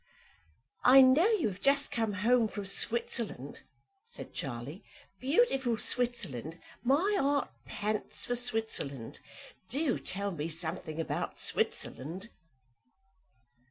"I 0.83 1.01
know 1.01 1.27
you 1.27 1.47
have 1.49 1.61
just 1.61 1.91
come 1.91 2.11
home 2.13 2.47
from 2.47 2.65
Switzerland," 2.65 3.61
said 4.03 4.33
Charlie. 4.33 4.83
"Beautiful 5.19 5.77
Switzerland! 5.77 6.59
My 6.83 7.15
heart 7.19 7.51
pants 7.65 8.25
for 8.25 8.35
Switzerland. 8.35 9.19
Do 9.69 9.99
tell 9.99 10.31
me 10.31 10.49
something 10.49 10.99
about 10.99 11.39
Switzerland!" 11.39 12.31